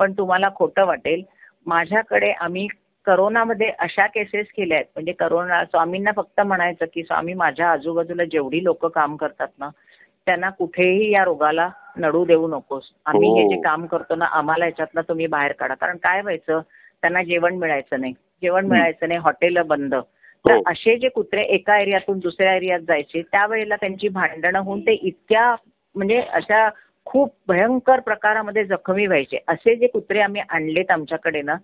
पण 0.00 0.12
तुम्हाला 0.12 0.48
खोटं 0.56 0.84
वाटेल 0.86 1.22
माझ्याकडे 1.66 2.30
आम्ही 2.40 2.66
करोनामध्ये 3.06 3.70
अशा 3.78 4.06
केसेस 4.06 4.46
केल्या 4.56 4.76
आहेत. 4.76 4.86
म्हणजे 4.94 5.12
करोना 5.12 5.64
स्वामींना 5.64 6.10
फक्त 6.16 6.40
म्हणायचं 6.40 6.84
की 6.94 7.02
स्वामी 7.02 7.34
माझ्या 7.34 7.70
आजूबाजूला 7.70 8.24
जेवढी 8.24 8.62
लोक 8.64 8.86
काम 8.86 9.16
करतात 9.16 9.48
ना 9.58 9.68
त्यांना 10.28 10.48
कुठेही 10.50 11.10
या 11.10 11.22
रोगाला 11.24 11.68
नडू 11.98 12.24
देऊ 12.24 12.48
नकोस 12.48 12.90
आम्ही 13.06 13.28
हे 13.30 13.42
हो. 13.42 13.48
जे 13.48 13.60
काम 13.62 13.84
करतो 13.86 14.14
ना 14.14 14.24
आम्हाला 14.38 14.64
याच्यातनं 14.66 15.02
तुम्ही 15.08 15.26
बाहेर 15.26 15.52
काढा 15.52 15.74
कारण 15.74 15.96
काय 16.02 16.20
व्हायचं 16.22 16.60
त्यांना 17.02 17.22
जेवण 17.22 17.54
मिळायचं 17.56 18.00
नाही 18.00 18.12
जेवण. 18.42 18.66
मिळायचं 18.66 19.08
नाही 19.08 19.20
हॉटेल 19.20 19.58
बंद 19.62 19.94
तर 19.94 20.52
हो. 20.52 20.60
असे 20.66 20.96
जे 20.98 21.08
कुत्रे 21.08 21.42
एका 21.54 21.78
एरियातून 21.78 22.18
दुसऱ्या 22.18 22.54
एरियात 22.56 22.80
जायचे 22.88 23.22
त्यावेळेला 23.22 23.76
त्यांची 23.76 24.08
भांडणं 24.10 24.58
होऊन 24.58 24.80
ते 24.80 24.92
इतक्या 24.94 25.54
म्हणजे 25.94 26.20
अशा 26.32 26.68
खूप 27.06 27.32
भयंकर 27.48 28.00
प्रकारामध्ये 28.00 28.64
जखमी 28.66 29.06
व्हायचे 29.06 29.38
असे 29.48 29.74
जे 29.76 29.86
कुत्रे 29.86 30.20
आम्ही 30.20 30.42
आणलेत 30.48 30.90
आमच्याकडे 30.90 31.42
ना 31.42 31.54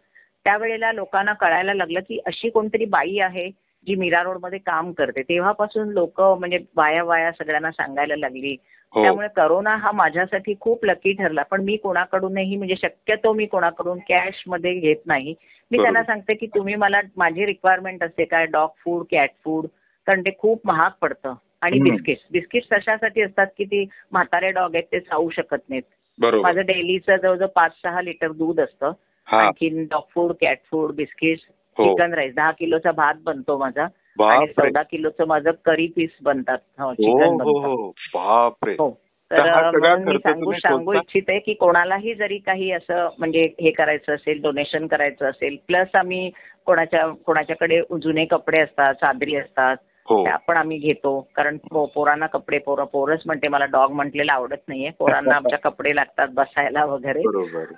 त्यावेळेला 0.46 0.92
लोकांना 0.92 1.32
कळायला 1.34 1.74
लागलं 1.74 2.00
की 2.00 2.18
अशी 2.26 2.48
कोणतरी 2.50 2.84
बाई 2.88 3.18
आहे 3.20 3.48
जी 3.86 3.94
मीरा 3.94 4.22
रोडमध्ये 4.22 4.58
काम 4.58 4.92
करते 4.92 5.22
तेव्हापासून 5.22 5.88
लोक 5.88 6.20
म्हणजे 6.20 6.58
वाया 6.76 7.04
वाया 7.04 7.32
सगळ्यांना 7.32 7.70
सांगायला 7.70 8.16
लागली. 8.16 8.56
हो. 8.92 9.02
त्यामुळे 9.02 9.28
करोना 9.36 9.76
हा 9.76 9.92
माझ्यासाठी 9.92 10.54
खूप 10.60 10.84
लकी 10.84 11.12
ठरला. 11.12 11.42
पण 11.42 11.62
मी 11.62 11.76
कोणाकडूनही 11.76 12.56
म्हणजे 12.56 12.74
शक्यतो 12.82 13.32
मी 13.32 13.46
कोणाकडून 13.46 13.98
कॅशमध्ये 13.98 14.74
घेत 14.74 14.96
नाही. 15.06 15.34
मी 15.70 15.78
बरोबर. 15.78 15.82
त्यांना 15.82 16.02
सांगते 16.02 16.34
की 16.34 16.46
तुम्ही 16.46 16.74
मला 16.74 17.00
माझी 17.16 17.46
रिक्वायरमेंट 17.46 18.04
असते 18.04 18.24
काय? 18.24 18.46
डॉग 18.46 18.68
फूड 18.84 19.04
कॅट 19.10 19.30
फूड 19.44 19.66
कारण 20.06 20.20
ते 20.20 20.30
खूप 20.38 20.60
महाग 20.64 20.90
पडतं. 21.00 21.34
आणि 21.62 21.78
हम्म. 21.78 21.90
बिस्किट्स 21.90 22.22
बिस्किट्स 22.32 22.68
तशासाठी 22.72 23.22
असतात 23.22 23.46
की 23.58 23.64
ती 23.64 23.86
म्हातारे 24.12 24.46
डॉग 24.46 24.74
आहेत 24.74 24.84
ते 24.92 25.00
चावू 25.00 25.30
शकत 25.30 25.62
नाहीत. 25.68 25.82
बरोबर. 26.18 26.42
माझं 26.42 26.60
डेलीचं 26.60 27.16
जवळजवळ 27.16 27.46
पाच 27.46 27.72
सहा 27.82 28.02
लिटर 28.02 28.32
दूध 28.32 28.60
असतं. 28.60 28.92
हा. 29.26 29.38
आणखीन 29.42 29.84
dog 29.84 30.02
food 30.14 30.32
cat 30.40 30.58
food 30.70 30.94
biscuits 30.94 31.44
हो. 31.48 31.54
Chicken 31.78 32.14
rice. 32.14 32.34
दहा 32.34 32.50
किलोचा 32.50 32.92
भात 32.92 33.14
बनतो 33.24 33.58
माझा. 33.58 33.84
आणि 34.20 34.46
चौदा 34.46 34.82
किलोचं 34.82 35.26
माझं 35.26 35.50
करी 35.64 35.86
पीस 35.86 36.10
बनतात. 36.22 36.58
हो, 36.78 36.86
हो 36.86 36.94
चिकन 36.94 37.24
हो 37.24 37.36
बनतं 37.36 37.68
हो. 37.68 38.84
हो. 38.84 39.00
तर 39.30 39.48
हा 39.48 39.96
मी 39.96 40.18
सांगू 40.18 40.52
सांगू? 40.52 40.92
इच्छिते 40.92 41.38
की 41.38 41.54
कोणालाही 41.54 42.14
जरी 42.14 42.38
काही 42.38 42.70
असं 42.70 43.08
म्हणजे 43.18 43.54
हे 43.60 43.70
करायचं 43.70 44.14
असेल 44.14 44.42
डोनेशन 44.42 44.86
करायचं 44.86 45.26
असेल 45.26 45.56
प्लस 45.66 45.88
आम्ही 45.94 46.30
कोणाच्या 46.66 47.08
कोणाच्याकडे 47.08 47.80
जुने 48.02 48.24
कपडे 48.24 48.62
असतात 48.62 48.94
चादरी 48.94 49.36
असतात 49.36 49.76
हो 49.80 49.93
त्या 50.08 50.36
पण 50.36 50.56
आम्ही 50.56 50.78
घेतो. 50.78 51.20
कारण 51.34 51.56
पोरांना 51.94 52.26
कपडे 52.26 52.58
पोरं 52.58 52.84
पोरच 52.84 53.22
म्हणते 53.26 53.48
मला 53.48 53.64
डॉग 53.64 53.92
म्हटलेलं 53.92 54.32
आवडत 54.32 54.68
नाहीये. 54.68 54.90
पोरांना 54.90 55.34
आमच्या 55.36 55.58
कपडे 55.58 55.94
लागतात 55.96 56.28
बसायला 56.28 56.84
वगैरे. 56.84 57.22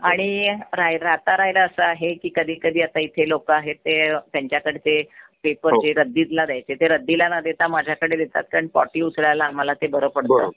आणि 0.02 0.42
राह 0.74 0.90
राहता 1.02 1.36
राहिलं 1.36 1.60
असं 1.60 1.82
आहे 1.82 2.12
की 2.14 2.28
कधी 2.36 2.54
कधी 2.54 2.80
आता 2.80 3.00
इथे 3.00 3.28
लोक 3.28 3.50
आहेत 3.50 3.74
ते 3.74 4.02
त्यांच्याकडे 4.32 4.78
ते 4.78 4.98
पेपर 5.44 5.72
हो. 5.72 5.80
जे 5.80 5.92
रद्दीला 5.92 6.44
द्यायचे 6.46 6.74
ते 6.74 6.88
रद्दीला 6.88 7.28
न 7.28 7.40
देता 7.40 7.66
माझ्याकडे 7.68 8.16
देतात 8.16 8.42
कारण 8.52 8.66
पॉटी 8.66 9.00
उचलायला 9.00 9.44
आम्हाला 9.44 9.72
ते 9.72 9.86
बरं 9.86 10.08
पडतं. 10.08 10.50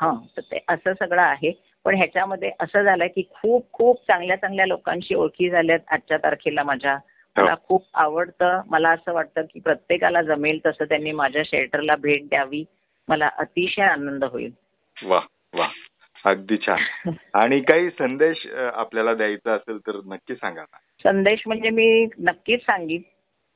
हा. 0.00 0.12
तर 0.36 0.40
ते 0.40 0.64
असं 0.68 0.92
सगळं 0.92 1.22
आहे. 1.22 1.52
पण 1.84 1.94
ह्याच्यामध्ये 1.94 2.50
असं 2.60 2.82
झालंय 2.82 3.08
की 3.08 3.22
खूप 3.22 3.72
खूप 3.72 3.96
चांगल्या 4.08 4.36
चांगल्या 4.36 4.66
लोकांशी 4.66 5.14
ओळखी 5.14 5.50
झाल्यात 5.50 5.78
आजच्या 5.88 6.18
तारखेला 6.18 6.62
माझ्या 6.62 6.96
मला 7.38 7.54
खूप 7.68 7.84
आवडतं. 7.94 8.60
मला 8.70 8.90
असं 8.90 9.12
वाटतं 9.12 9.42
की 9.42 9.60
प्रत्येकाला 9.60 10.22
जमेल 10.22 10.60
तसं 10.66 10.84
त्यांनी 10.84 11.12
माझ्या 11.12 11.42
शेल्टरला 11.46 11.96
भेट 11.96 12.28
द्यावी. 12.28 12.64
मला 13.08 13.28
अतिशय 13.38 13.82
आनंद 13.82 14.24
होईल. 14.24 14.52
वा 15.02 15.20
वा. 15.54 15.68
अगदी 16.24 16.56
छान. 16.56 16.78
आणि 17.34 17.60
काही 17.60 17.90
संदेश 17.90 18.46
आपल्याला 18.74 19.14
द्यायचा 19.14 19.54
असेल 19.54 19.78
तर 19.78 20.00
नक्की 20.06 20.34
सांगा 20.34 20.62
ना. 20.62 20.76
संदेश 21.02 21.42
म्हणजे 21.46 21.70
मी 21.70 22.06
नक्कीच 22.18 22.60
सांगेन 22.60 23.00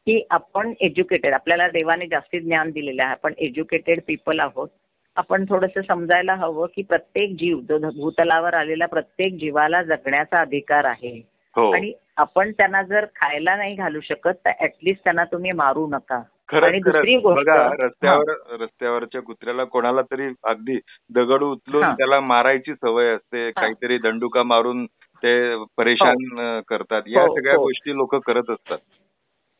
की 0.06 0.26
आपण 0.30 0.72
एज्युकेटेड 0.80 1.34
आपल्याला 1.34 1.68
देवाने 1.68 2.06
जास्ती 2.06 2.40
ज्ञान 2.40 2.70
दिलेलं 2.70 3.02
आहे. 3.02 3.12
आपण 3.12 3.32
एज्युकेटेड 3.38 4.00
पीपल 4.06 4.40
आहोत. 4.40 4.68
आपण 5.16 5.44
थोडंसं 5.44 5.80
समजायला 5.82 6.34
हवं 6.34 6.66
की 6.66 6.82
प्रत्येक 6.82 7.30
जीव 7.38 7.60
जो 7.60 7.78
भूतलावर 7.78 8.54
आलेला 8.54 8.86
प्रत्येक 8.86 9.32
जीवाला 9.32 9.82
जगण्याचा 9.82 10.40
अधिकार 10.40 10.84
आहे. 10.84 11.28
हो. 11.56 11.70
आणि 11.70 11.92
आपण 12.18 12.52
त्यांना 12.52 12.82
जर 12.82 13.04
खायला 13.04 13.56
नाही 13.56 13.74
घालू 13.74 14.00
शकत 14.00 14.30
तर 14.46 14.50
ऍटलिस्ट 14.60 15.04
त्यांना 15.04 15.24
तुम्ही 15.24 15.52
मारू 15.52 15.86
नका. 15.86 16.22
आणि 16.52 16.78
दुसरी 16.78 17.16
गोष्ट- 17.16 17.84
रस्त्यावर 17.84 18.34
रस्त्यावरच्या 18.60 19.22
कुत्र्याला 19.22 19.64
कोणाला 19.64 20.02
तरी 20.02 20.28
अगदी 20.44 20.80
दगड 21.14 21.42
उचलून 21.42 21.82
हा. 21.82 21.92
त्याला 21.92 22.20
मारायची 22.20 22.74
सवय 22.74 23.06
असते. 23.06 23.50
काहीतरी 23.50 23.98
दंडुका 23.98 24.42
मारून 24.42 24.86
ते 25.22 25.64
परेशान 25.76 26.40
अं, 26.40 26.60
करतात. 26.68 27.02
या 27.06 27.22
हो, 27.22 27.36
सगळ्या 27.36 27.56
हो. 27.56 27.62
गोष्टी 27.62 27.96
लोक 27.96 28.14
करत 28.14 28.50
असतात. 28.50 28.78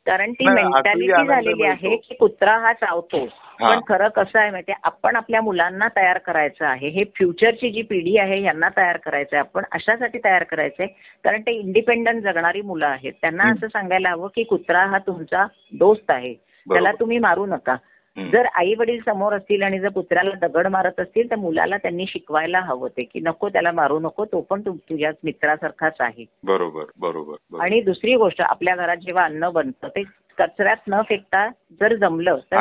कारण 0.08 0.32
ती 0.32 0.48
मेंटॅलिटी 0.48 1.26
झालेली 1.26 1.64
आहे. 1.64 1.96
की 1.96 2.14
कुत्रा 2.14 2.56
हा 2.58 2.72
चावतो. 2.72 3.24
पण 3.60 3.80
खरं 3.88 4.08
कसं 4.08 4.38
आहे 4.38 4.50
माहितीये 4.50 4.78
आपण 4.84 5.16
आपल्या 5.16 5.40
मुलांना 5.42 5.88
तयार 5.96 6.18
करायचं 6.18 6.64
आहे 6.66 6.88
हे 6.88 7.04
फ्युचरची 7.16 7.70
जी 7.70 7.82
पिढी 7.82 8.16
आहे 8.20 8.42
यांना 8.42 8.68
तयार 8.76 8.96
करायचं 8.96 9.36
आहे 9.36 9.40
आपण 9.40 9.64
अशासाठी 9.72 10.18
तयार 10.24 10.44
करायचंय 10.44 10.86
कारण 11.24 11.40
ते 11.40 11.52
इंडिपेंडंट 11.52 12.22
जगणारी 12.22 12.60
मुलं 12.62 12.86
आहेत 12.86 13.12
त्यांना. 13.12 13.50
असं 13.50 13.68
सांगायला 13.68 14.10
हवं 14.10 14.28
की 14.36 14.42
कुत्रा 14.42 14.84
हा 14.86 14.98
तुमचा 14.98 15.46
दोस्त 15.72 16.10
आहे 16.10 16.34
त्याला. 16.66 16.92
तुम्ही 17.00 17.18
मारू 17.18 17.46
नका. 17.46 17.76
जर 18.18 18.46
आई 18.54 18.74
वडील 18.74 19.00
समोर 19.00 19.32
असतील 19.32 19.62
आणि 19.62 19.80
जर 19.80 19.88
कुत्र्याला 19.88 20.46
दगड 20.46 20.66
मारत 20.66 21.00
असतील 21.00 21.30
तर 21.30 21.36
मुलाला 21.36 21.76
त्यांनी 21.76 22.04
शिकवायला 22.08 22.60
हवं 22.60 22.88
ते 22.88 23.02
की 23.02 23.20
नको 23.20 23.48
त्याला 23.48 23.72
मारू 23.72 23.98
नको 23.98 24.24
तो 24.24 24.40
पण 24.40 24.60
तुझ्या 24.60 25.10
मित्रासारखाच 25.24 25.96
आहे. 26.00 26.24
बरोबर 26.44 26.84
बरोबर. 26.98 27.60
आणि 27.60 27.80
दुसरी 27.80 28.16
गोष्ट 28.16 28.42
आपल्या 28.42 28.76
घरात 28.76 28.96
जेव्हा 28.96 29.24
अन्न 29.24 29.48
बनतं 29.48 29.88
ते 29.88 30.02
कचऱ्यात 30.38 30.76
न 30.88 31.02
फेकता 31.02 31.48
जर 31.80 31.94
जमलं 31.94 32.38
तर. 32.52 32.56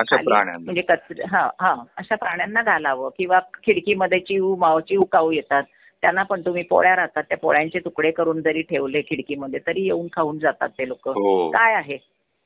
म्हणजे 0.60 0.82
कचरे 0.82 1.24
हा 1.28 1.50
हा 1.62 1.84
अशा 1.98 2.16
प्राण्यांना 2.16 2.62
घालावं. 2.62 3.10
किंवा 3.18 3.40
खिडकीमध्ये 3.40 4.20
चिव 4.20 4.56
माव 4.56 4.80
चिव 4.80 5.04
काऊ 5.04 5.32
येतात 5.32 5.64
त्यांना 6.02 6.24
पण 6.24 6.42
तुम्ही 6.42 6.64
पोळ्या 6.64 6.96
राहतात 6.96 7.24
त्या 7.24 7.38
पोळ्यांचे 7.38 7.80
तुकडे 7.80 8.12
करून 8.12 8.42
जरी 8.42 8.62
ठेवले 8.62 9.02
खिडकीमध्ये 9.02 9.60
तरी 9.68 9.82
येऊन 9.82 10.08
खाऊन 10.14 10.40
जातात 10.40 10.70
ते 10.70 10.88
लोक. 10.88 11.10
हो. 11.10 11.50
काय 11.52 11.74
आहे? 11.74 11.98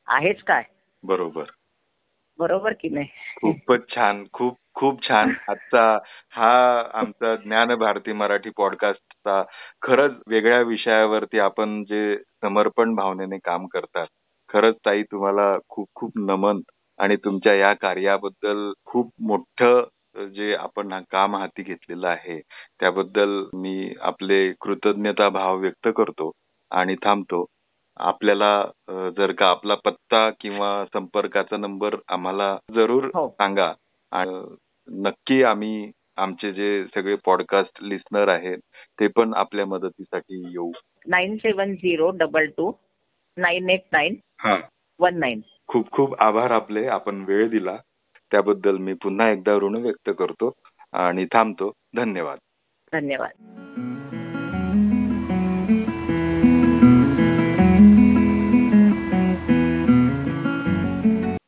आहेच 0.07 0.41
काय? 0.43 0.63
बरोबर. 1.03 1.43
बरोबर 2.39 2.73
की 2.73 2.89
नाही? 2.89 3.07
खूपच 3.37 3.85
छान 3.89 4.23
खूप 4.33 4.57
खूप 4.75 4.99
छान. 5.03 5.29
आजचा 5.49 5.83
हा 6.33 6.51
आमचा 6.99 7.35
ज्ञान 7.37 7.73
भारती 7.75 8.13
मराठी 8.13 8.49
पॉडकास्टचा 8.57 9.41
खरंच 9.81 10.15
वेगळ्या 10.27 10.59
विषयावरती 10.63 11.39
आपण 11.39 11.83
जे 11.83 12.15
समर्पण 12.41 12.95
भावनेने 12.95 13.37
काम 13.45 13.65
करतात 13.67 14.07
खरंच 14.49 14.75
ताई 14.85 15.03
तुम्हाला 15.03 15.55
खूप 15.69 15.87
खूप 15.95 16.17
नमन 16.21 16.59
आणि 16.99 17.15
तुमच्या 17.15 17.57
या 17.57 17.73
कार्याबद्दल 17.81 18.71
खूप 18.85 19.11
मोठं 19.21 20.27
जे 20.33 20.53
आपण 20.55 20.91
हा 20.93 20.99
काम 21.11 21.35
हाती 21.35 21.63
घेतलेलं 21.63 22.07
आहे 22.07 22.39
त्याबद्दल 22.79 23.41
मी 23.55 23.93
आपले 24.03 24.51
कृतज्ञता 24.61 25.29
भाव 25.29 25.57
व्यक्त 25.59 25.87
करतो 25.97 26.31
आणि 26.71 26.95
थांबतो. 27.03 27.45
आपल्याला 27.97 28.65
जर 29.17 29.31
का 29.31 29.45
आपला 29.45 29.75
पत्ता 29.75 30.29
किंवा 30.29 30.85
संपर्काचा 30.93 31.57
नंबर 31.57 31.95
आम्हाला 32.07 32.57
जरूर 32.75 33.05
हो. 33.05 33.29
सांगा. 33.29 33.73
आणि 34.11 34.55
नक्की 34.87 35.43
आम्ही 35.43 35.91
आमचे 36.17 36.51
जे 36.53 36.85
सगळे 36.95 37.15
पॉडकास्ट 37.15 37.83
लिस्नर 37.83 38.27
आहेत 38.27 38.57
ते 38.99 39.07
पण 39.07 39.33
आपल्या 39.33 39.65
मदतीसाठी 39.65 40.51
येऊ. 40.51 40.71
Nine 41.07 41.37
seven 41.37 41.73
zero 41.75 42.09
double 42.09 42.45
two 42.45 42.71
nine 43.37 43.69
eight 43.69 43.83
nine 43.91 44.15
हा. 44.39 44.57
One 44.99 45.19
nine. 45.19 45.41
खूप 45.67 45.91
खूप 45.91 46.21
आभार 46.21 46.51
आपले 46.51 46.87
आपण 46.87 47.23
वेळ 47.27 47.49
दिला. 47.49 47.77
त्याबद्दल 48.31 48.77
मी 48.77 48.93
पुन्हा 48.93 49.29
एकदा 49.29 49.55
ऋण 49.55 49.75
व्यक्त 49.75 50.09
करतो 50.19 50.51
आणि 50.93 51.25
थांबतो. 51.25 51.71
धन्यवाद. 51.95 52.37
धन्यवाद. 52.93 54.20